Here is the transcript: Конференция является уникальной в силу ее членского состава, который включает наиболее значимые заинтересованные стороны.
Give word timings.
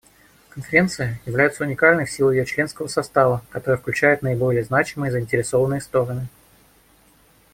Конференция 0.49 1.19
является 1.27 1.63
уникальной 1.63 2.05
в 2.05 2.11
силу 2.11 2.31
ее 2.31 2.43
членского 2.43 2.87
состава, 2.87 3.43
который 3.51 3.77
включает 3.77 4.23
наиболее 4.23 4.63
значимые 4.63 5.11
заинтересованные 5.11 5.79
стороны. 5.79 6.27